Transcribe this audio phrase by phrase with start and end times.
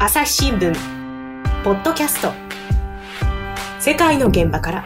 [0.00, 0.72] 朝日新聞。
[1.64, 2.32] ポッドキャスト。
[3.80, 4.84] 世界の現場から。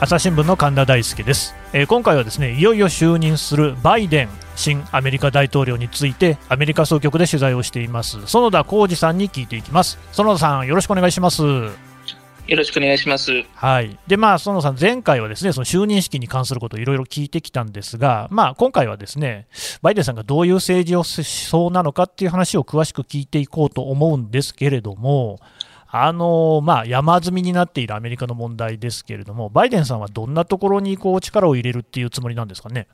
[0.00, 8.26] 朝日新聞の神田大輔です、えー、今回はですねいよいよ就任するバイデン新アメリカ大統領についてアメリカ総局で取材をしています。
[8.26, 9.98] 園田浩二さんに聞いていきます。
[10.12, 11.89] 園田さんよろしくお願いします。
[12.46, 13.44] よろしくお願いします。
[13.54, 13.96] はい。
[14.08, 19.46] で、まあ、園さん、前回はですね、その就任式に関することをいろいろ聞いてきたんですが、まあ、今回はですね、
[19.82, 25.38] バイデンさんがどういう政治をしそうなのかっていう話を詳しく聞いていこうと思うんですけれども、
[25.92, 32.88] あのまあ、山積みになっているアメリカの問題ですけれども、バイデンさんはどんなところにこう力を入れるっていうつもりなんですかね？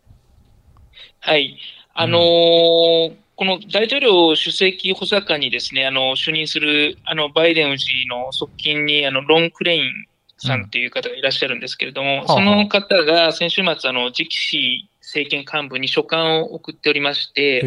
[1.20, 1.59] はい。
[1.95, 9.92] あのーうんこの大統領主席補佐官にですね、あの、就任する、あの、バイデン氏の側近に、あの、ロン・クレイン
[10.38, 17.60] さんっていう方がいらっしゃるんですけれども、うん、その方が先週末、あの、次期政権幹部に書簡を送っておりまして、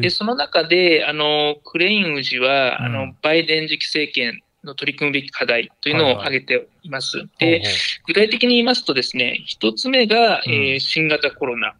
[0.00, 7.16] で、その中で、あの、クレイン氏は、うん、あの、バイデン次期政権の取り組むべき課題というのを挙げています。
[7.16, 7.68] はいはい、で、
[8.06, 11.74] 具体的に言いますとですね、一つ目が、うん、えー、新型コロナ。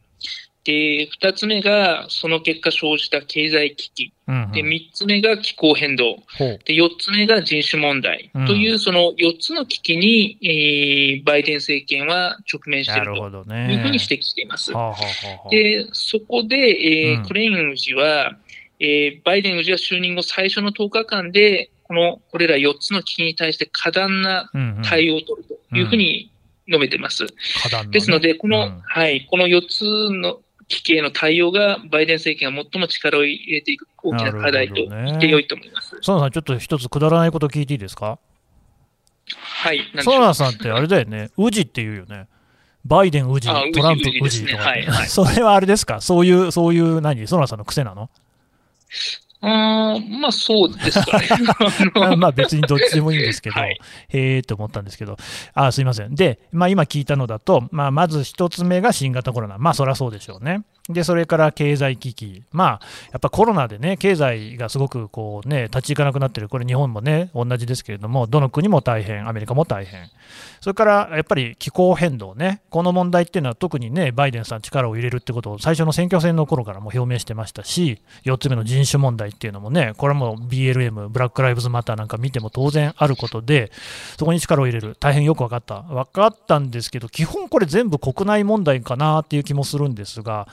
[0.65, 4.13] で、二つ目が、その結果生じた経済危機。
[4.27, 6.17] うんうん、で、三つ目が気候変動。
[6.65, 8.31] で、四つ目が人種問題。
[8.35, 14.73] うん、という、その四つの危機に、えー、バイデン政権は直面しているというふうに指摘しています。
[14.73, 14.97] はあは
[15.47, 18.39] あ、で、そこで、えー、うん、クレイン氏は、
[18.81, 24.51] えー、バイデン氏が就任後最初の10日間で、この、これら4つの危機に対して過断な
[24.83, 26.33] 対応を取るというふうに
[26.67, 27.25] 述べてます。
[27.25, 35.97] うん、ですので、この、はい、この4つの危機への対応がバイデン政権が最も力を入れていく大きな課題と言ってよいと思います。
[35.97, 38.19] 園、ね、さん、ちょっと一つくだらないこと聞いていいですか？
[39.33, 39.81] はい。
[39.95, 42.29] 園田さんってあれだよね、宇治っていうよね。
[42.85, 44.63] バイデン宇治、トランプ宇治とか、ね。
[44.63, 46.01] はいはい、それはあれですか？
[46.01, 48.11] そういう、そういう何、園田さんの癖なの？
[49.47, 51.29] あまあそうですかね。
[52.17, 53.79] まあ別にどっちでもいいんですけど、はい、
[54.09, 55.17] へえと思ったんですけど、
[55.53, 56.15] あすいません。
[56.15, 60.63] で、まあ、今聞いたのだと、まあ、まず一つ目が新型コロナ、まあそりゃそうでしょうね。
[60.89, 62.81] で、それから経済危機、まあ、
[63.13, 70.11] やっぱコロナでね、経済がすごくこう、ね、立ち行かなくなってる、これ、日本もね、同じですけれども、どの国も大変、アメリカも大変、
[70.61, 83.73] それからやっぱり気候変動ね、この問題っていうのは、特にね、バイデンさん、力を入れるってことを最初の選挙戦の頃からも表明してましたし、4つ目の人種問題っていうのもね、これも BLM、ブラック・ライブズ・マターなんか見ても当然あることで、
[84.19, 90.47] そこに力を入れる、大変よく分かった、分かったんですけど、基本これ、全部国内問題かなっていう気もするんですが、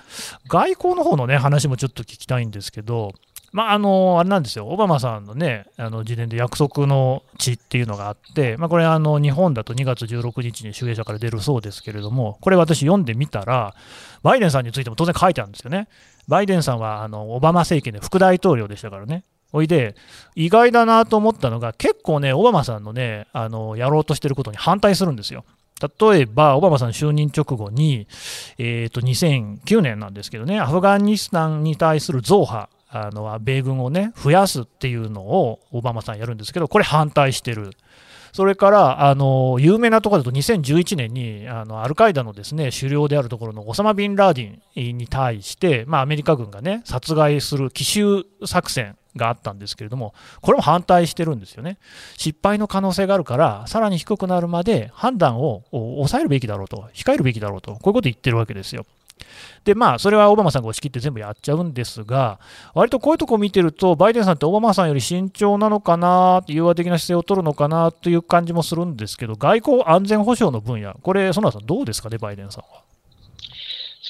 [0.47, 3.13] 外交の方のね、話もちょっと聞きたいんですけど、
[3.51, 13.75] まあ、あの、あれなんですよ、オバマさんのね、あの、自伝で約束の地っていうのがあって、まあ、これ、あの、日本だと2月16日に集英社から出るそうですけれども、これ私読んでみたら、
[14.23, 15.89] バイデンさんについても当然書いてあるんですよね。
[16.29, 19.25] バイデンさんは、あの、オバマ政権で副大統領でしたからね。
[19.53, 19.95] おいで、
[20.35, 25.43] 意外だなと思ったのが、結構ね、オバマさんのね、あの、やろうとしてることに反対するんですよ。
[25.81, 28.07] 例えば、オバマさん就任直後に、
[28.57, 37.71] えー、と2009年なんですけどね、アフガニスタンに対する増派、あの米軍をね、増やすっていうのをオバマさんやるんですけど、これ反対してる。
[38.33, 51.77] それからあの有名なところだと2011年にあのアルカイダのですね首領であるところのオサマ・ビンラーディンに対して、まあ、アメリカ軍がね殺害する奇襲作戦があったんですけれども、これも反対してるんですよね。
[52.17, 58.85] 失敗の可能性があるから、さらに低くなるまで判断を抑えるべきだろうと、控えるべきだろうと、こういうこと言ってるわけですよ。
[59.63, 62.39] で、まあ、それはオバマさんが押し切って全部やっちゃうんですが、
[62.73, 72.90] 割とこういうとこを見てると、バイデンさんってオバマさんより慎重なのかな、融和的な姿勢を取るのかなという感じもするんですけど、外交安全保障の分野、これ、園田さん、どうですかね、バイデンさんは。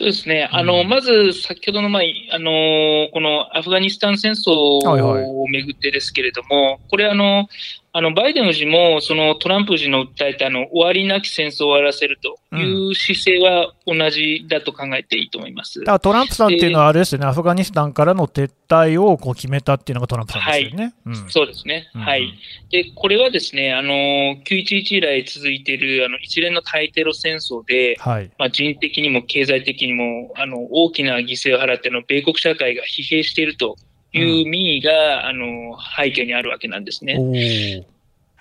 [0.01, 0.49] そうですね。
[0.51, 7.47] あの、うん、まず、先ほどの前、あの、このアフガニスタン戦争をめぐってですけれども、はいはい、これあの、
[7.93, 15.79] あの、バイデン氏も、そのトランプ氏の訴えた、あの、終わりなき戦争を終わらせるという姿勢は同じだと考えていいと思います。
[15.79, 20.83] だからトランプさんっていうのはあれですよね、アフガニスタンからの撤退をこう決めたっていうのがトランプさんですよね。
[20.83, 21.89] はい、うん、そうですね。
[21.93, 22.33] うん、はい。
[22.69, 33.75] で、これはですね、あの、911以来続いている、あの、一連の対テロ戦争で、はい、まあ、人的にも経済的にも、あの、大きな犠牲を払っての米国社会が疲弊していると
[34.13, 37.85] いう民意が、あの背景にあるわけなんですね。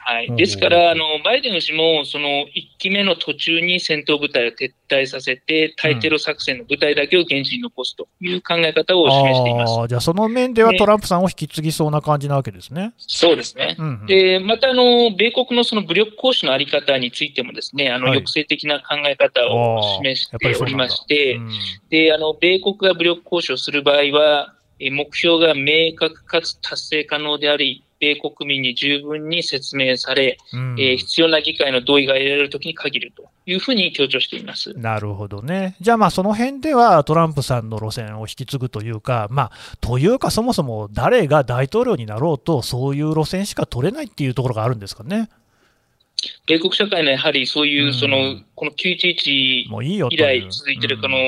[0.03, 12.93] はい、ですから、あのバイデン氏もその1期目の途中に戦闘部隊を撤退させて、対テロ作戦の部隊だけを現地に残すという考え方を示しています、じゃあ、その面ではトランプさんを引き継ぎそうな感じなわけですね。
[12.99, 21.51] そうですね、うんうん、でまたあの、米国のその武力行使の在り方についても、ですねあの、抑制的な考え方を示しておりまして、うん、
[21.91, 24.55] であの米国が武力行使をする場合は、
[24.89, 34.73] 目標が明確かつ達成可能であり、米国民に十分に説明され、うん、えー、必要な議会の同意が得られるときに限るというふうに強調しています。
[34.73, 45.29] なるほどね、じゃあ、まあその辺ではトランプさんの路線を引き継ぐというか、まあ、というか、そもそも誰が大統領になろうと、そういう路線しか取れないっていうところがあるんですかね。
[46.47, 49.67] 米国社会のやはりそういう、その、うん、この911
[50.11, 51.19] 以来続いているこの、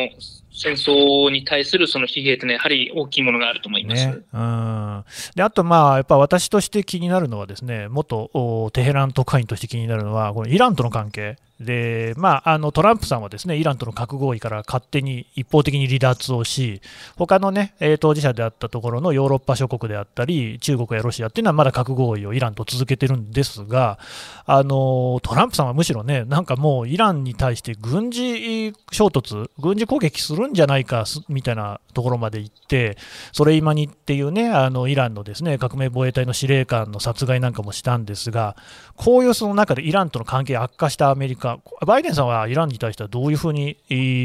[0.53, 5.05] 戦争に対するその疲弊というのは、やはり大きいものがあると思います、ね、うん。
[5.35, 11.37] であと、まあ、やっぱ私として気になるのは、ですね元テヘラン特派員として気になるのは、このイランとの関係。
[11.63, 16.81] でまあ、あのトランプさんはですねイランとの核合意から勝手に一方的に離脱をし、
[17.17, 23.99] 他のね、当事者であったところのヨーロッパ諸国であったり、中国やロシアっていうのはまだ核合意をイランと続けてるんですが、
[24.47, 32.97] あのトランプさんはむしろね、なんかもうイランに対して軍事衝突、軍事攻撃するんじゃないかみたいなところまで行って、
[33.33, 38.57] ソレイマニっていうね、あのイランのですね革命防衛隊の司令官の殺害なんかもしたんですが、
[38.97, 41.52] こういうその中でイランとの関係悪化したアメリカ、
[41.87, 43.77] バイデンさんはイランに対してはどういうふうに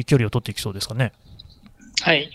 [0.06, 1.13] 距離を取っていきそうですかね？
[2.01, 2.29] はい。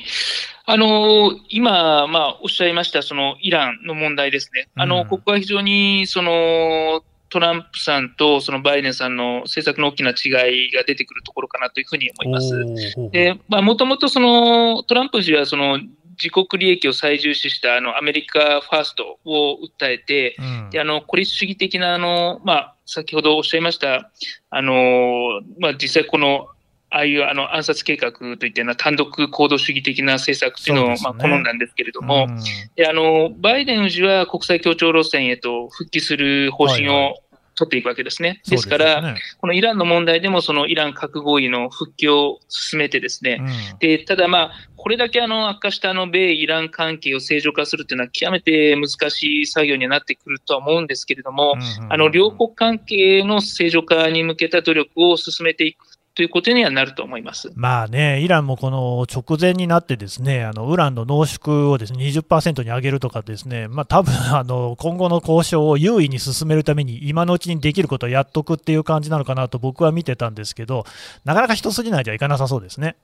[0.65, 4.69] あの今、まあ、おっしゃいました、そのイランの問題ですね。
[4.75, 13.11] あの、うん、ここは非常に、その、トランプさんとそのバイデンさんの政策の大きな違いが出てくるところかなというふうに思います。
[13.11, 15.81] で、まあ、もともとそのトランプ氏はその
[16.23, 24.11] 自国利益を最重視したあのアメリカファーストを訴えて、うん、であの孤立主義的なあの、まあ、先ほどおっしゃいました、
[24.51, 26.49] あのまあ、実際この
[26.91, 32.39] ああいうあの暗殺計画といったような単独行動主義的な政策というのを、ね、まあ、好んだんですけれども、うん、
[32.77, 37.15] であのバイデン氏は国際協調路線へと復帰する方針を
[37.55, 38.41] 取っていくわけですね。
[38.49, 44.53] ですから、ね、このイランの問題でも、そのイラン核合意の復帰を進めてですね、うん、でただ、まあ、
[44.83, 51.55] これだけあの悪化したあの米イラン関係を正常化するというのは、極めて難しい作業にはなってくるとは思うんですけれども、
[51.89, 55.87] あの両国関係の正常化に向けた努力を進めていく
[56.17, 70.87] ということにはなると思いますまあね、イランもこの直前になって、ですねあのウランの濃縮をですね20%に上げるとか、ですねまあ多分あの今後の交渉を優位に進めるために、今のうちにできることをやっとくっていう感じなのかなと僕は見てたんですけど、
[71.25, 72.97] なかなか一筋縄じゃいかなさそうですね。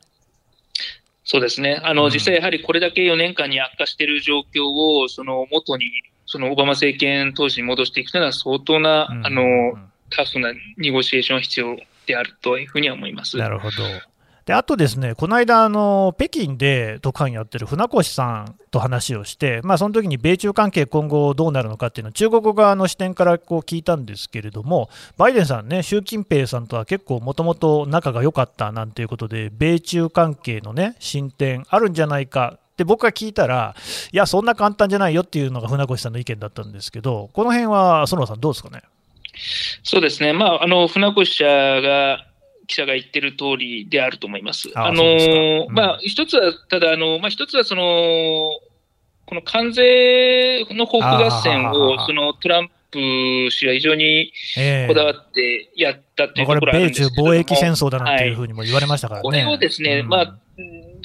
[1.31, 1.79] そうですね。
[1.85, 5.85] あの、うん、実際やはりこれだけ4年間に悪化している状況を、その元に、
[6.25, 9.43] そのオバマ政権当時に戻していくというのは、相当な、うん、あの
[10.09, 11.77] タフなニゴシエーションが必要
[12.07, 13.37] であるというふうには思います。
[13.37, 13.77] なるほど。
[14.49, 32.57] であとですね、この間、あの北京で特派員やってる船越さんと話をして、まあ、その時に米中関係、今後どうなるのかっていうのを中国側の視点からこう聞いたんですけれども、バイデンさんね、習近平さんとは結構もともと仲が良かったなんていうことで、米中関係のね、進展あるんじゃないか。
[32.79, 33.77] で僕が聞いたら、
[34.13, 38.81] いや、そんな簡単じゃないよっていうのが船越さんの意見だったんですけど、この辺は園田さん、どうですかね？
[39.83, 42.25] そうですね、まあ、あの船越社が
[42.69, 44.71] 記者が言ってる通りであると思います。
[44.77, 45.03] あの、
[45.69, 47.83] うん、まあ、一つは、ただ、あの、まあ、一つは、その、
[49.27, 54.33] この関税の報復合戦を、そのトランプ氏は非常に
[54.87, 59.29] こだわってやったというところあるんですけども、これ、米中貿易戦争だなんていうふうにも言われましたからね。
[59.29, 60.39] はい、これをですね、うん、まあ、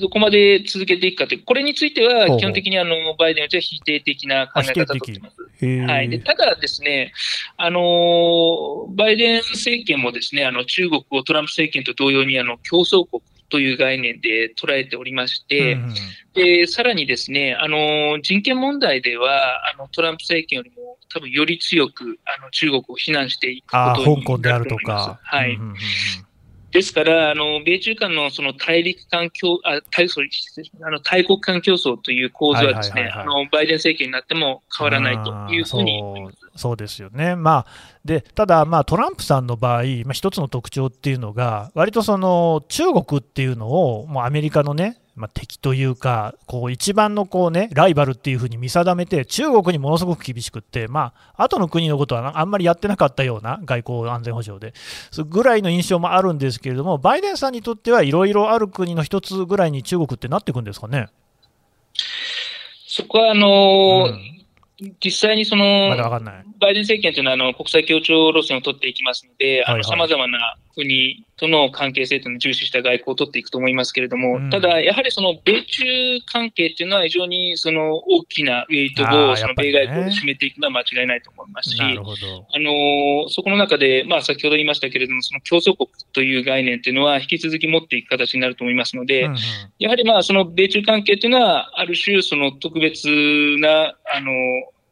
[0.04, 5.66] どこまで続けていくかという、これについては、基本的にあのバイデンは否定的な考え方をとっています。
[5.66, 7.14] はい、でただですね、
[7.56, 15.94] あのバイデン政権もですね、あの中国をトランプ政権と同様にあの競争国という概念で捉えておりまして、うんうん、
[16.34, 23.78] でさらにですね、あの人権問題ではあのトランプ政権よりも多分より強くあの中国を非難していくこ
[24.26, 25.20] とになると思います。
[25.24, 25.76] はい、うんうんうん
[26.74, 30.08] ですから、あの米中間のその大陸間競あ大
[30.82, 36.02] あの大国間競争という構図はですね、あのバイデン政権になっても変わらないというふうに。
[36.56, 37.66] そうですよね、まあ、
[38.06, 54.74] でただ、まあ、トランプさんの場合、まあ、一つの特徴っていうのが、割とその中国っていうのを、もうアメリカのね、まあ、敵というか、こう一番のこう、ね、ライバルっていうふうに見定めて、中国にものすごく厳しくって、まあ後の国のことはあんまりやってなかったような外交安全保障で、
[55.30, 61.10] ぐらいの印象もあるんですけれども、バイデンさんにとってはいろいろある国の一つぐらいに中国ってなっていくんですかね？
[62.88, 64.40] そこはあのーうん。
[65.00, 66.20] 実際にその、ま、
[66.60, 75.84] バイデン政権というのはあの国際協調路線を取っていきますので、さまざまな国との関係性というのを重視した外交を取っていくと思いますけれども、うんただ、やはりその米中
[76.26, 82.48] 関係っていうのは非常にその大きなウェイトをその米外交で占めていくのは間違いないと思いますし、なるほど。
[82.54, 89.38] あのーそこの中で、まあ、先ほど言いましたけれども、その競争国という概念というのは引き続き持っていく形になると思いますので、うんうん
[89.80, 93.08] やはりまあその米中関係というのは、ある種、その特別
[93.60, 94.32] なあの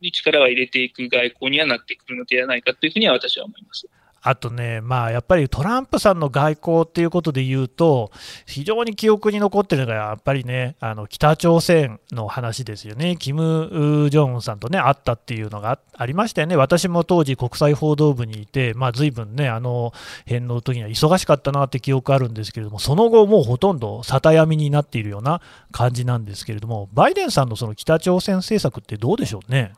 [0.10, 3.88] 力は入れていく外交にはなってくるのではないかというふうには私は思います。
[4.24, 8.12] あとね、まあ、やっぱりトランプさんの外交っていうことで言うと、
[8.46, 19.92] 非常に記憶に残ってるのが、やっぱりね、あの北朝鮮の話ですよね、キム・ジョンウンさんとね、会ったっていうのがありましたよね、私も当時、国際報道部にいて、まあ随分ね、あの
[20.26, 29.74] 辺の時には忙しかったなって記憶あるんですけれども、その後、もうほとんど旗闇になっているような感じなんですけれども、バイデンさんのその北朝鮮政策ってどうでしょうね？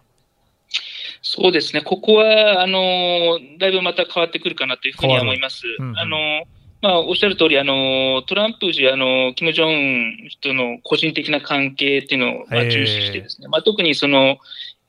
[1.21, 5.61] そうですね、ここはあのだいぶまた変わってくるかなというふうには思います。
[5.63, 5.99] 変わるうんうん。
[5.99, 6.47] あの
[6.83, 14.37] まあ、おっしゃる通り、あのトランプ氏、あのキム・ジョンウンとの個人的な関係っていうのを、まあ、重視してですね、まあ、特にその、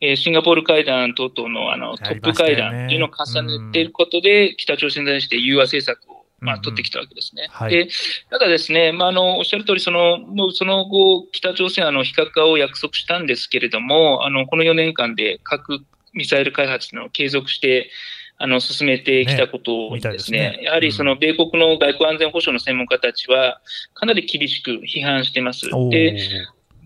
[0.01, 6.63] えーシンガポール会談等々のあのトップ会談っていうのを重ねていることで、北朝鮮に対して融和政策を、まあ、うんうん。
[6.63, 7.47] 取ってきたわけですね。
[7.49, 7.71] はい。
[7.71, 7.89] で
[8.29, 17.91] ただですね、まあ、あのおっしゃる通り、そのもうその後、北朝鮮はあの非核化を約束したんですけれども、あのこの4年間で核ミサイル開発のを継続して
[18.39, 23.61] あの進めてきたことをですすね、やはりその米国の外交安全保障の専門家たちは、
[23.95, 25.69] かなり厳しく批判してます。
[25.91, 26.19] で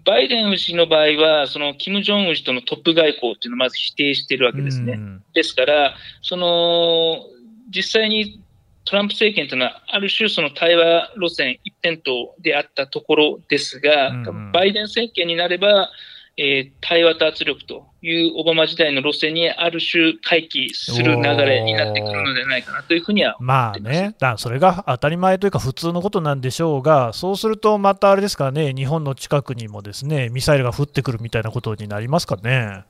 [0.05, 4.95] バイデン氏の場合は、そのキム・ジョンウン氏とのトップ外交っていうのをまず否定しているわけですね。
[4.95, 5.25] うん。
[5.35, 7.27] ですから、その
[7.71, 8.41] 実際に
[8.85, 14.13] トランプ政権というのは、ある種、その対話路線一辺倒であったところですが、
[14.53, 15.91] バイデン政権になれば、
[16.39, 32.85] えー対話と圧力というオバマ時代の路線にある種回帰する流れになってくるのではないかなというふうにはまあね、だそれが当たり前というか、普通のことなんでしょうが、そうするとまたあれですかね、日本の近くにもですねミサイルが降ってくるみたいなことになりますかね。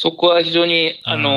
[0.00, 1.12] そこは非常に、うん。
[1.12, 1.30] あの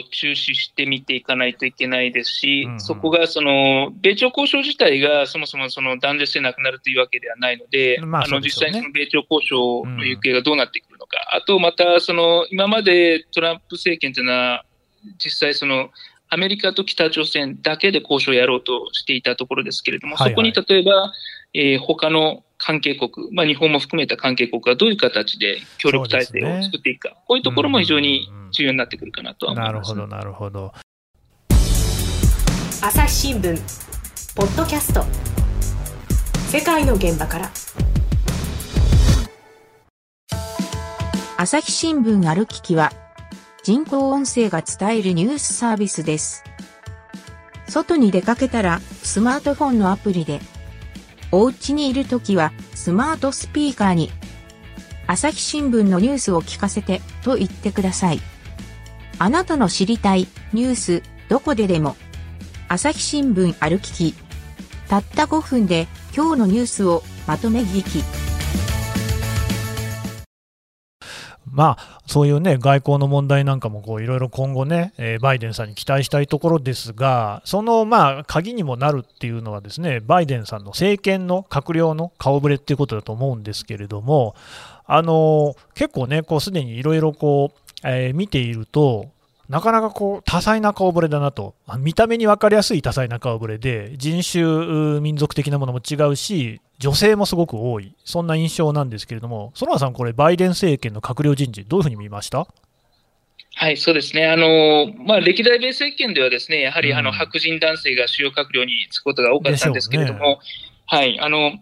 [0.00, 2.80] ー注視して見ていかないといけないですし、うんうん。
[2.80, 14.64] そこがその米朝交渉自体がそもそもその断絶してなくなるというわけではないので、まああの実際にその米朝交渉の行方がどうなってくるのか、あとまたその今までトランプ政権というのは、
[15.22, 15.90] 実際その、
[16.30, 21.12] アメリカと北朝鮮だけで交渉をやろうとしていたところですけれども、そこに例えば、
[21.54, 29.94] えー他の関係国、まあ、日本も含めた関係国がどういう形で協力体制を作っていくか、こういうところも非常に重要になってくるかなとは思います。
[29.94, 30.72] なるほど、なるほど。
[32.82, 33.56] 朝日新聞
[34.36, 35.04] ポッドキャスト
[36.48, 37.50] 世界の現場から
[41.36, 42.92] 朝日新聞ある聞きは、
[43.64, 46.44] 人工音声が伝えるニュースサービスです。
[47.68, 50.40] 外に出かけたら、スマートフォンのアプリで、
[51.34, 54.12] お家にいるときは、スマートスピーカーに、
[55.08, 58.20] 朝日新聞のニュースを聞かせて、と言ってください。
[59.18, 61.96] あなたの知りたい、ニュース、どこででも、
[62.68, 64.14] 朝日新聞歩き聞き。
[64.88, 68.23] たった5分で、今日のニュースをまとめ聞き。
[71.54, 84.34] まあ、そういうね、外交の問題なんかもこういろいろ今後ね、えバイデンさんに期待したいところですが、そのまあ鍵にもなるっていうのはですね、バイデンさんの政権の閣僚の顔ぶれっていうことだと思うんですけれども、
[84.84, 89.10] あの結構ね、こうすでにいろいろこう、えー見ていると、
[89.48, 102.46] なかなかこう多彩な顔ぶれだなと、見た目に分かりやすい多彩な顔ぶれで、人種、民族的なものも違うし、女性もすごく多い、そんな印象なんですけれども、園田さん、これ、バイデン政権の閣僚人事、どういうふうに見ました？
[103.56, 104.26] はい、そうですね。
[104.26, 106.98] あの、まあ、歴代米政権ではですね、やはり、うん。
[106.98, 110.40] あの、白人男性が主要閣僚に就くことが多かったんですけれども、
[110.84, 111.52] はい、あの、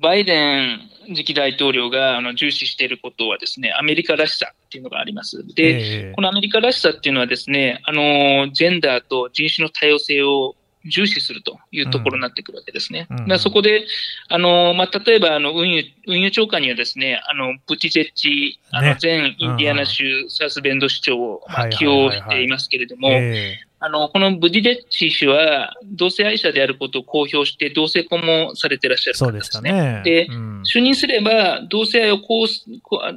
[0.00, 5.44] バイデン次期大統領があの重視していることはですね、アメリカらしさっていうのがあります。
[5.54, 6.12] で、ええ。
[6.14, 10.54] このアメリカらしさっていうのはですね、あの、ジェンダーと人種の多様性を
[10.86, 13.06] 重視するというところになってくるわけですね。
[13.10, 13.16] うん。
[13.18, 13.86] だからそこで、
[14.28, 18.90] あの、まあ、例えば、あの、運輸、運輸長官にはですね、あの、ブティジェッジ、あね。
[18.90, 29.72] の、前インディアナ州サウスベンド市長を、まあ、起用していますけれども、えあの、このブディデッチ氏は、同性愛者であることを公表して、同性婚もされていらっしゃる方えそうですね。
[29.72, 30.02] ね。
[30.04, 32.46] でうん就任すれば、同性愛をこう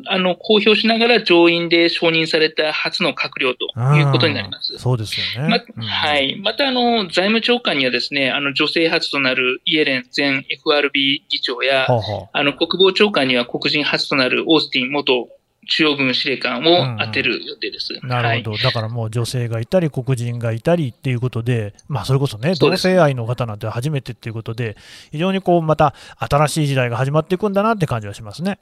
[0.07, 4.79] あの公表しながら上院で承認された初の閣僚ということになりますうん。
[4.79, 5.49] そうですよね。
[5.49, 6.17] まうんは。
[6.17, 6.35] い。
[6.37, 11.85] また、あの、財務長官にはですね、あの、女性初となるイエレン前 FRB 議長や、
[12.33, 15.27] あの、国防長官には黒人初となるオースティン元
[15.65, 17.93] 中央軍司令官を当てる予定です。
[18.03, 24.77] なるほど、はい、だからもう女性がいたり、黒人がいたりっていうことで、まあ、それこそね、同性愛の方なんて初めてっていうことで、
[25.11, 28.59] 非常にこうまた新しい時代が始まっていくんだなって感じはしますね。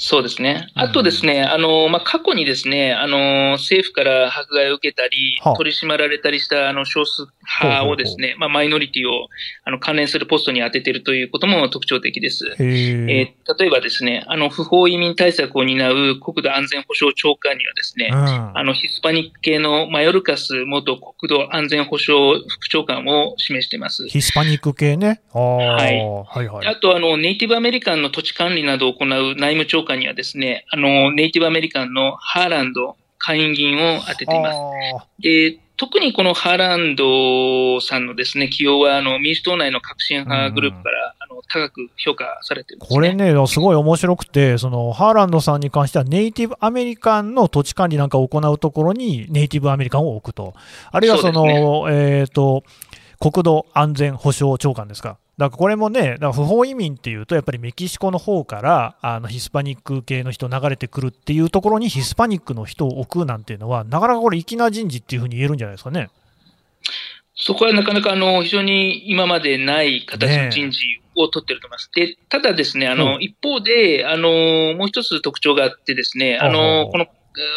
[0.00, 0.66] そうですね。
[0.74, 7.26] あとですね、うん、あの、まあ、過去にですね、あの、政府から迫害を受けたり、取り締まられたりしたあの少数
[7.60, 9.28] 派をですね、まあ、マイノリティを
[9.64, 12.54] あの関連するポストに当てているということも特徴的です。
[12.58, 24.08] えー、例えばですね、あの、不法移民対策を担う国土安全保障長官にはですね、うん、あの、ヒスパニック系のマヨルカス元国土安全保障副長官を示しています。
[24.08, 25.20] ヒスパニック系ね。
[25.32, 25.98] はい。
[26.26, 26.66] はいはい。
[26.66, 34.58] あと、あの、ネイティブアメリカンの土地管理などを行う内務長官にはですね、あの、ネイティブアメリカンのハーランド下院議員を当てています。
[35.20, 50.52] で、特にこのハーランドさんのですね、起用は、あの、民主党内の革新派グループから、あの、高く評価されてるね、これね、すごい面白くて、その、ハーランドさんに関しては、ネイティブアメリカンの土地管理なんかを行うところに、ネイティブアメリカンを置くと。
[50.92, 51.54] あるいはその、ね、
[51.88, 52.62] えっ、ー、と、
[53.18, 55.16] 国土安全保障長官ですか。
[55.40, 66.10] だからこれもね、だから不法移民っていうと、やっぱりメキシコの方からあのヒスパニック系の人流れてくるっていうところにヒスパニックの人を置くなんていうのは、なかなかこれ、粋な人事っていうふうに言えるんじゃないですかね。
[67.34, 71.90] そこはなかなかあの非常に今までない形の人事を取ってると思います。
[71.96, 74.28] ね、で、ただですね、あの、うん、一方で、あの、
[74.74, 77.06] もう一つ特徴があってですね、あの、この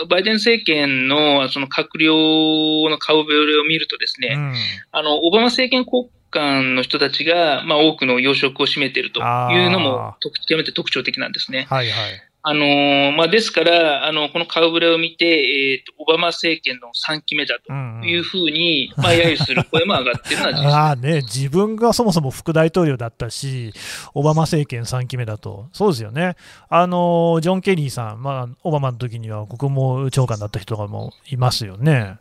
[0.08, 4.54] バイデン政権のその閣僚の顔ぶれを見るとですね、うん、
[4.94, 11.68] あの、オバマ政権国間の人たちが、まあ、多くの要職を占めているというのも、極めて特徴的なんですね。
[11.70, 12.34] はいはい。
[12.46, 15.26] あのー、まあ、ですから、あの、この顔ぶれを見て、
[15.72, 17.72] えっ、ー、と、オバマ政権の3期目だと
[18.06, 23.72] いうふうに、うんうん、まあ、揶揄する声も上がってるのは事実 ああね、自分がそもそも副大統領だったし、
[24.14, 25.70] オバマ政権3期目だと。
[25.72, 26.36] そうですよね。
[26.68, 32.18] あの、ジョン・ケリーさん、まあ、オバマの時には国務長官だった人がもいますよね。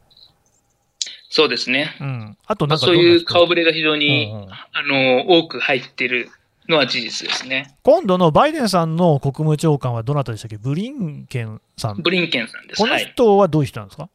[1.35, 1.97] そうですね。
[1.99, 2.37] うん。
[2.47, 6.29] あとなんかそういう顔ぶれが非常に、うんうん、あの、多く入ってる
[6.69, 7.75] のは事実ですね。
[7.83, 10.59] 今度のバイデンさんの国務長官はどなたでしたっけ？
[10.59, 12.03] ブリンケンさん。
[12.03, 12.83] ブリンケンさんです。
[12.83, 14.11] この人はどういう人なんですか、はい、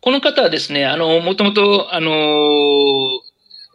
[0.00, 2.10] この方はですね、あの、もともと、あの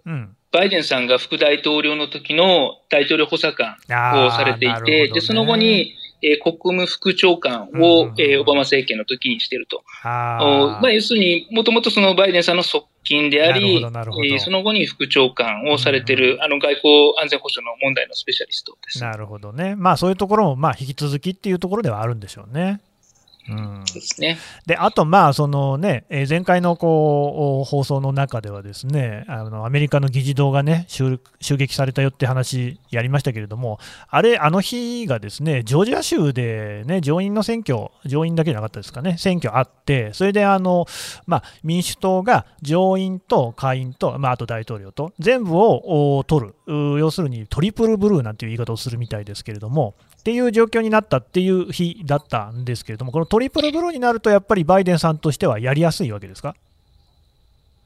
[0.06, 3.78] うん、バイデンさんが副大統領の時の大統領補佐官
[4.26, 9.84] をされていて、ね、で、その後に、えー、国務副長官を、うん、えー、オバマ政権の時にしていると。
[10.04, 19.02] あまあ、要するに、もともとそのバイデンさんの側近であり、えー、その後に副長官をされている、うん、あの外交安全保障の問題のスペシャリストです。
[19.02, 19.76] なるほどね。
[19.76, 22.82] まあ、そういうところも、まあ、引き続きっていうところではあるんでしょうね。
[23.50, 24.38] うん、ですね。
[24.66, 33.80] で、あと、まあ、そのね、えー、前回のこう放送の中ではですね、あのアメリカの議事堂がね襲、襲撃されたよって話やりましたけれども、
[34.10, 40.86] あれ、あの日がですね、ジョージア州でね、上院の選挙、上院だけじゃなかったですかね、選挙あって、それであの、
[41.26, 56.56] まあ、民主党が上院と下院と、まあ、あと大統領と、全部を取る、要するにトリプルブルーなんていう言い方をするみたいですけれども、っていう状況になったっていう日だったんですけれども、このトリプルブルーになると、やっぱりバイデンさんとしてはやりやすいわけですか？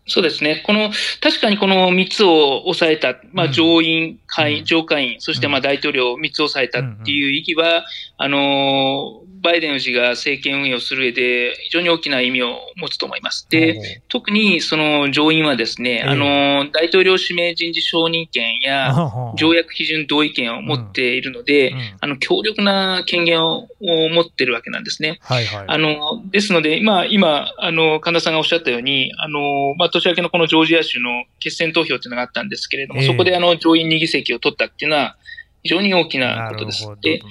[0.08, 0.64] そうですね。
[0.66, 7.86] この、確かにこの3つを抑えた、まあ、上院、下院、上下院、そしてまあ大統領3つを抑えたっていう意義は、
[8.18, 13.48] あの、バイデン氏が政権運営をする上で非常に大きな意味を持つと思います。
[13.50, 18.94] で、特にその上院はですね、あの、大統領指名人事承認権や
[19.36, 25.20] 条約基準同意権を持っているので、あの、強力な権限を持っているわけなんですね。
[25.22, 25.66] はいはい。
[25.68, 35.18] あの、ですので、まあ、今、あの、神田さんがおっしゃったように、あの、まあ、年明けのこのジョージア州の決選投票っていうのがあったんですけれども、そこであの、上院2議席を取ったっていうのは、
[35.64, 36.90] 非常に大きなことです。
[36.90, 37.22] ね、で、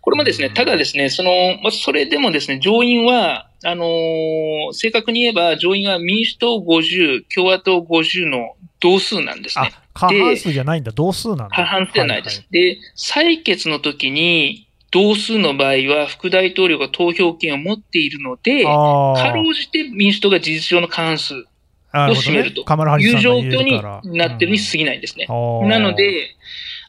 [0.00, 1.30] これもですね、ただですね、その、
[1.62, 9.72] まそれでもですね、上院は、あのー、正確に言えば、上院は民主党50、共和党50の同数なんですね。
[9.94, 11.48] 過半数じゃないんだ、同数なんだ。
[11.48, 12.38] 過半数じゃないです。
[12.38, 21.34] はいはい、で、採決の時に、同数の場合は副大統領が投票権を持っているので、かろうじて民主党が事実上の過半数
[22.04, 22.60] を占めると
[22.98, 25.26] いう状況になってるに過ぎないんですね。
[25.26, 26.36] なので、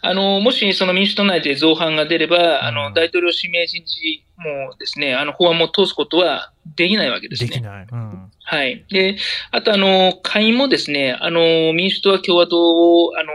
[0.02, 7.50] あの、もしその民主党内で造反が出れば、あの、大統領指名人事もですね、あの、法案も通すことはできないわけですね。
[7.50, 7.88] できない。
[7.92, 8.86] うん、はい。
[8.90, 9.18] で、
[9.52, 13.32] あと、あの、下院もですね、あの、民主党は共和党を、あの、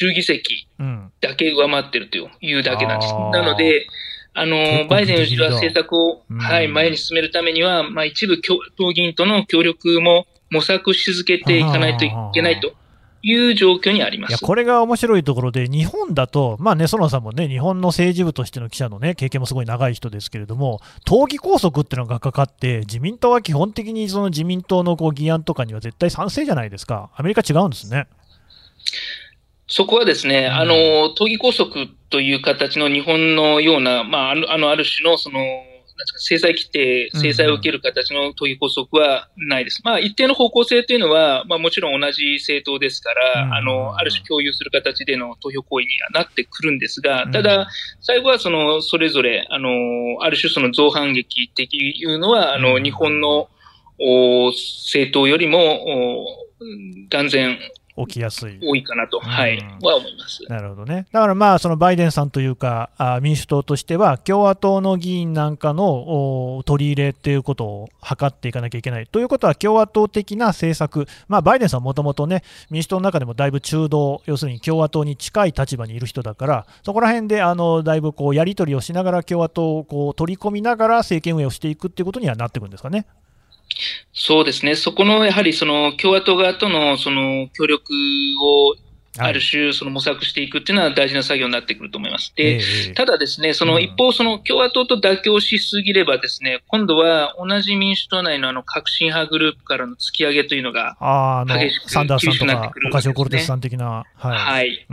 [0.00, 0.66] 10議席
[1.20, 3.12] だけ上回ってるというだけなんです。
[3.12, 3.86] なので、
[4.34, 12.72] あの、バイデン氏は政策を、はい、前に進めるためには、まあ、一部党議員との協力も模索し続けていかないといけないと
[13.22, 14.30] いう状況にあります。
[14.30, 28.06] いやこれが面白いところで、日本だと、まあね、園さんもね、日本の政治部としての記者の、ね、経験もすごい長い人ですけれども、党議拘束っていうのがかかって、自民党は基本的にその自民党のこう議案とかには絶対賛成じゃないですか、アメリカ違うんですね。
[29.66, 35.40] そこはですね、うん、あの、党議拘束という形の日本のような、まあ、あの、ある種の、その、
[36.18, 39.80] 制裁規定、制裁を受ける形の党議拘束はないです。
[39.84, 47.68] うん、まあ、一定の方向性というのは、まあ、もちろん同じ政党ですから、うん、あの、ある種共有する形での投票行為にはなってくるんですが、ただ、
[48.00, 49.68] 最後はその、それぞれ、あの、
[50.20, 53.48] ある種その造反劇的いうのは、あの、日本の
[53.98, 56.26] 政党よりも、
[57.08, 57.58] 断然
[57.96, 58.58] 起きやすい。
[58.60, 60.42] 多いかなと、はい、は思います。
[60.48, 61.06] なるほどね。
[61.12, 69.06] だからまあ、そのバイデンさんというか、あ民主党としては、共和党の議員なんかの取り入れっていうことを図っていかなきゃいけない。
[69.06, 83.06] ということは、共和党的な政策、まあ、バイデンさんもともとね、民主党の中でもだいぶ中道、要するに共和党に近い立場にいる人だから、そこら辺であのだいぶこうやり取りをしながら、共和党をこう取り込みながら政権運営をしていくっていうことにはなっていくんですかね。
[84.16, 87.92] そうですね、そこのやはりその共和党側とのその協力
[88.40, 88.76] を
[89.18, 92.32] ある種、その模索していくっていうのは大事な作業になってくると思います。
[92.34, 92.60] で、
[92.94, 100.96] ただですね、その一方、その共和党と妥協しすぎればですね、今度は同じ民主党内のあの革新派グループからの突き上げというのが
[101.46, 104.04] 激しくサンダースさんとか、オカシオ・コルテスさん的な。
[104.16, 104.38] はい。
[104.38, 104.86] はい。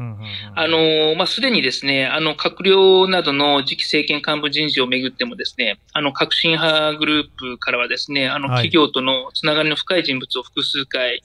[0.55, 11.23] あの、まあ、すでにですね、あの、閣僚などの次期政権幹部人事をめぐってもですね、あの、革新派グループからはですね、あの、企業とのつながりの深い人物を複数回、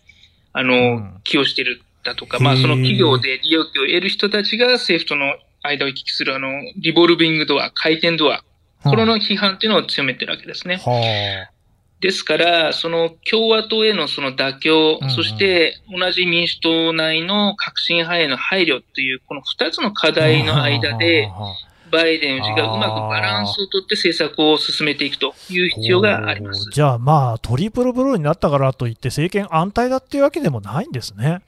[0.53, 6.49] あの、うん、起用しているだとか、まあ、その企業で利益を得る人たちが政府との間を行き来するあの、
[6.81, 8.43] リボルビングドア、回転ドア、
[8.85, 10.81] これの批判っていうのを強めてるわけですね。
[12.01, 21.29] ですから、その共和党へのその妥協、うんうん、そして同じ民主党内の革新派への配慮という、この二つの課題の間で、
[21.91, 26.69] バイデン氏がうまくバランスをとって政策を進めていくという必要があります。
[26.71, 31.41] じゃあ、まあ、トリプルブルーになったからといって、政権安泰だっていうわけでもないんですね。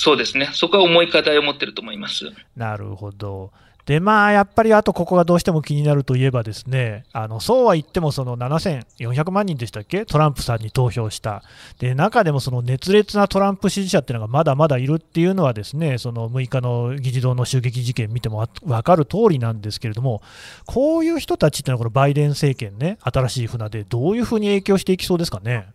[0.00, 0.48] そうですね。
[0.52, 2.30] そこは重い課題を持ってると思います。
[2.56, 3.50] なるほど。
[3.84, 11.42] で、まあ、やっぱりあとここがどうしても気になるといえばですね、あのそうは言ってもその7400万人でしたっけ、トランプさんに投票した、
[11.80, 20.22] で中でもその熱烈なトランプ支持者っていうのがまだまだいるっていうのは、ですねその6日の議事堂の襲撃事件見ても分かる通りなんですけれども、
[20.66, 25.66] こういう人たちっていうのは、このバイデン政権ね、新しい船で、どういうふうに影響していきそうですかね？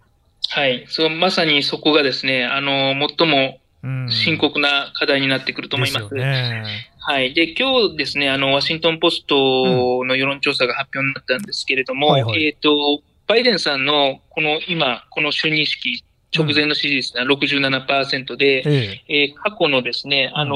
[0.50, 3.60] はいそうまさにそこがですねあの最も
[4.10, 6.16] 深刻な課題になってくると思います。
[6.16, 6.64] ね、
[7.00, 7.34] はい。
[7.34, 16.04] で、今日ですね、あの、ワシントンポストの世論調査が発表になったんですけれども、うんはいはい、えっ、ー、と、バイデンさんのこの今、この就任式
[16.36, 20.56] 直前の支持率が67%で、うん、えー、過去のですね、あの、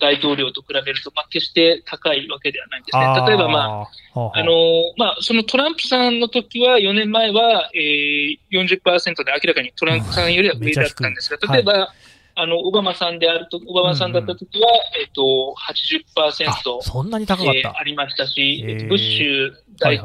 [0.00, 3.04] 大統領と比べると、まあ、決して高いわけではないんですね。
[3.26, 4.52] 例えば、まあ、あの、
[4.96, 12.07] まあ、そのトランプさんの時は、4年前は、えー、40%で明らかにトランプさんよりは上だったんですが、例えば、はい
[12.40, 16.82] あの、オバマさんであると、オバマさんだったときは、うん、えっ、と、80%。
[16.82, 19.98] そんなに高かった、えー、ありましたし、えー、ブッシュ大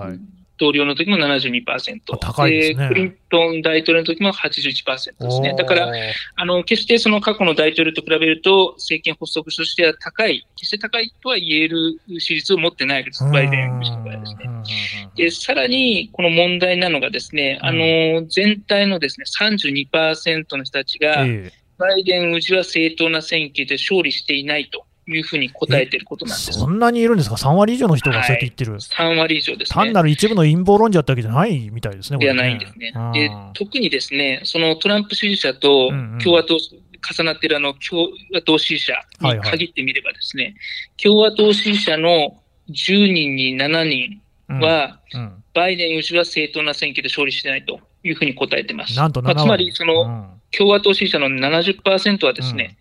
[0.60, 2.18] 統領の時も72%。
[2.20, 2.88] 高いですね。
[2.88, 5.54] クリントン大統領の時も81%ですね。
[5.56, 5.92] だから、
[6.36, 13.24] あの、決してその過去の大統領と比べると、政権発足としては高い、決して高いとは言える支持率を持ってないです。
[13.26, 15.10] バイデン氏の場合ですね。
[15.16, 26.54] で、さらに、この問題なのがですね、あの、全体のですね、32%の人たちが、えーバイデン氏は正当な選挙で勝利していないというふうに答えていることなんです。
[26.54, 32.94] そんなにいるんですか、3割以上の人がそうやって言ってる、はい、3割以上です、ね、単なる一部の陰謀論者ってわけじゃないみたいですね、ではないんですね。
[33.14, 35.90] で特にですね、そのトランプ支持者と
[36.24, 44.22] 共和党、重なっているあの共和党支持者に限ってみればですね、はいはい、共和党支持者の10人に7人
[44.62, 48.96] は、うんうん、バイデン氏は正当な選挙で勝利してないというふうに答えてます。
[48.96, 52.78] なんとまあ、つまりその、うん共和党支持者の70%はですね、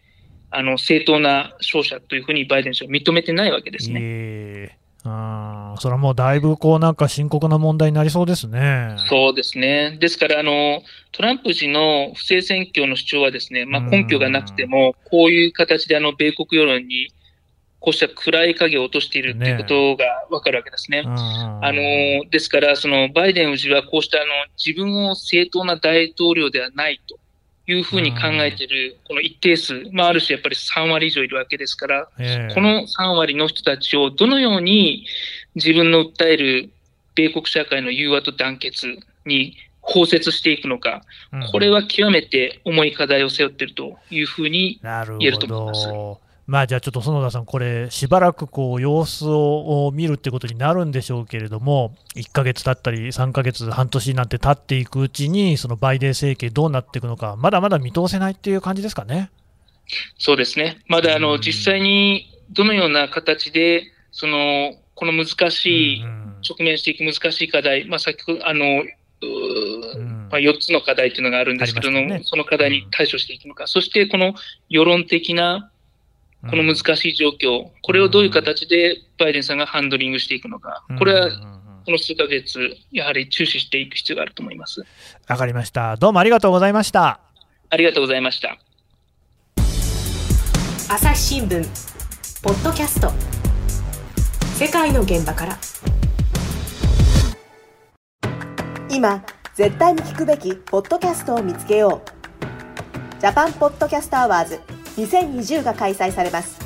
[0.52, 4.00] うん、あの正当な勝者というふうにバイデン氏は認めてないわけですね。
[4.02, 8.96] えー、あそれはもうだいぶこうなんか深刻な問題になりそうですね。
[9.08, 9.96] そうですね。
[10.00, 10.82] ですからあの、
[11.12, 17.08] トランプ氏の不正選挙の主張はですね、まあ、根拠がなくても、こういう形であの米国世論に
[17.82, 21.02] こうした暗い影を落としているということがわかるわけですね。
[21.02, 27.18] ねあのですから、そのバイデン氏はこうしたあの自分を正当な大統領ではないと
[27.66, 32.08] いうふうに考えている、この一定数、まあ、ある種やっぱり3割以上いるわけですから、
[32.54, 35.06] この3割の人たちをどのように
[35.54, 36.70] 自分の訴える
[37.14, 38.86] 米国社会の融和と団結
[39.26, 41.02] に包摂していくのか、
[41.50, 44.80] これは極めて重い課題を背負っているというふうに
[45.18, 45.88] 言えると思います。
[46.46, 59.30] まあ、じゃあちょっと園田さん、これ、しばらくこう様子を見るってことになるんでしょうけれども、1ヶ月経ったり、3ヶ月、半年なんて経っていくうちに、そのバイデン政権、どうなっていくのか、まだまだ見通せないっていう感じですかね。
[60.18, 66.04] そうですね、まだあの実際にどのような形で、そのこの難しい、
[66.48, 68.84] 直面していく難しい課題、まあ、先ほどあの
[70.30, 74.34] まあ、4つの課題というのがあるんですけども、ね、その課題に対処していくのか、そしてこの
[74.68, 75.70] 世論的な
[76.50, 81.30] この難しい状況、これをどういう形でバイデンさんがハンドリングしていくのか、これは
[81.84, 84.82] この数ヶ月、やはり注視していく必要があると思います。
[85.28, 85.96] わかりました。
[85.96, 87.20] どうもありがとうございました。
[87.70, 88.58] ありがとうございました。
[90.88, 91.62] 朝日新聞
[92.42, 93.12] ポッドキャスト。
[94.56, 95.58] 世界の現場から。
[98.90, 99.24] 今
[99.54, 103.20] 絶対に聞くべきポッドキャストを見つけよう。
[103.20, 104.60] ジャパンポッドキャストアワード
[104.96, 106.58] 2020が開催されます。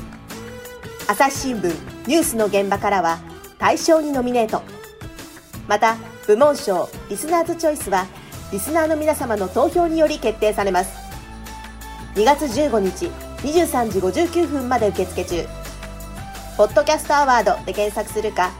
[1.07, 1.73] 朝日新聞
[2.07, 3.19] ニュースの現場からは
[3.57, 4.61] 大賞にノミネート。
[5.67, 8.05] また部門賞リスナーズチョイスは
[8.51, 10.95] リスナーの皆様の投票により決定されます。
[12.15, 13.11] 2月15日
[13.45, 15.45] 23時59分まで受付中。
[16.57, 18.51] ポッドキャストアワードで検索するか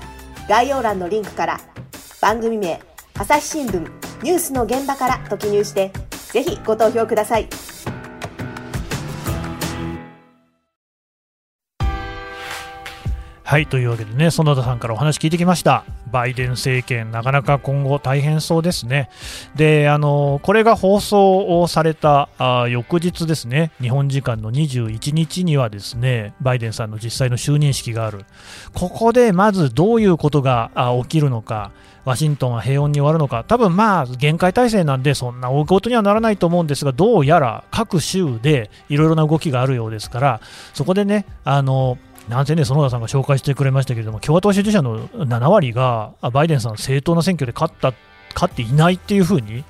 [0.47, 1.59] 概要欄のリンクから
[2.21, 2.79] 番組名
[3.15, 3.79] 朝日新聞
[4.21, 5.91] ニュースの現場からと記入して
[6.31, 7.47] ぜひご投票ください。
[13.47, 19.09] はいというわけでね、園田さんからお話聞いてきました、バイデン政権、なかなか今後、大変そうですね、
[19.55, 28.25] であのこれが放送をされたあ翌日ですね、日本時間の21日にはですねバイデンさんの実際の就任式がある、
[28.73, 30.71] ここでまずどういうことが
[31.03, 31.71] 起きるのか。
[32.07, 40.41] ワシントンは平穏に終わるのか、多分まあ限界体制なんで、そんな大事にはならないと思うんですが、どうやら各州でいろいろな動きがあるようですから、
[40.73, 47.93] そこでね、あのなんせね、園田さんが紹介してくれましたけれども、共和党支持者の7割がバイデンさん、正当な選挙で勝った
[48.33, 49.63] 勝っていないっていうふうに、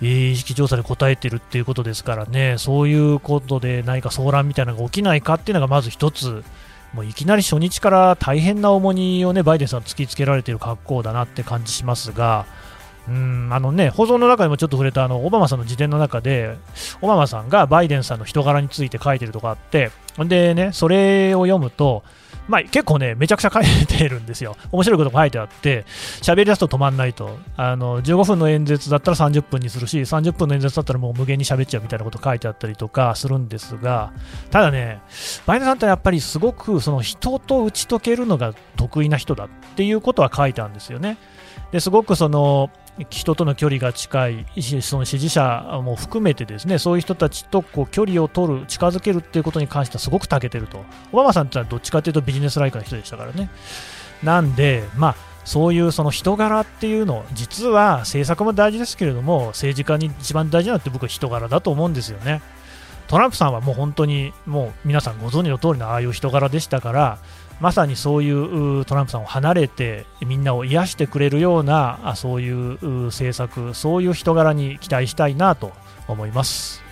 [0.00, 6.44] 意識調査で答えてるっていうことですからね、そういうことで何か騒乱みたいなのが起きないかっていうのがまず一つ、
[6.92, 12.46] もういきなり初日から大変な重荷をねバイデンさん突きつけられてる格好だなって感じしますが。
[13.08, 16.56] うんあのね、放送の中でもちょっと触れたあのオバマさんの自伝の中で、
[17.02, 22.02] オバマさんがバイデンさんの人柄について書いてるとかあって、でね、それを読むと、
[22.48, 24.56] まあ、結構ね、めちゃくちゃ書いてるんですよ。
[24.70, 25.86] 面白いことも書いてあって、
[26.20, 27.38] 喋り出すと止まんないと。
[27.56, 34.12] あの、15分の演説だったら30分にするし、30分の演説だったらもう無限に喋っちゃうみたいなこと書いてあったりとかするんですが、
[34.50, 35.00] ただね、
[35.46, 41.16] バイデンさんってやっぱりすごくその人と打ち解けるのが得意な人だっていうことは書いてあるんですよね。
[41.72, 42.70] ですごくその
[43.10, 44.46] 人との距離が近い、
[44.80, 53.50] その支持者も含めてですねそういう人たちとこう距離を取る、近づけるっていうことに関してはすごく長けてると、オバマさんってのはどっちかというとビジネスライクな人でしたからね。
[54.22, 62.42] なんで、まあ、そういうその人柄っていうの、実は政策も大事ですけれども、政治家に一番大事なのって僕は人柄だと思うんですよね。
[63.06, 67.18] トランプさんはもう本当にもう皆さんご存知の通りのああいう人柄でしたから、
[67.60, 75.72] まさにそういうトランプさんを離れてみんなを癒してくれるようなそういう政策そういう人柄に期待したいなと
[76.08, 76.82] 思います。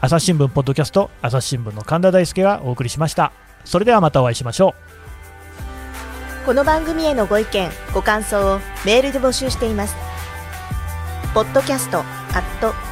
[0.00, 3.32] 朝日新聞ポッドキャスト朝日新聞の神田大輔がお送りしました。
[3.64, 4.74] それではまたお会いしましょ
[6.44, 6.46] う。
[6.46, 9.96] この番組へのご意見ご感想をメールで募集しています。
[11.34, 12.87] ポッドキャストアット